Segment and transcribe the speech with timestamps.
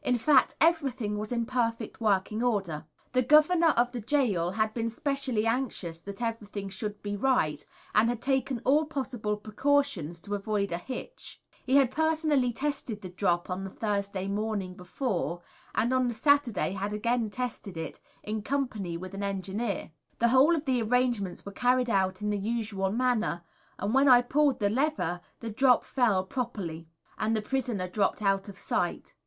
[0.03, 2.87] In fact, everything was in perfect working order.
[3.11, 8.09] The Governor of the gaol had been specially anxious that everything should be right, and
[8.09, 11.39] had taken all possible precautions to avoid a hitch.
[11.67, 15.43] He had personally tested the drop on the Thursday morning before,
[15.75, 19.91] and on the Saturday had again tested it, in company with an engineer.
[20.17, 23.43] The whole of the arrangements were carried out in the usual manner,
[23.77, 26.87] and when I pulled the lever the drop fell properly,
[27.19, 29.13] and the prisoner dropped out of sight.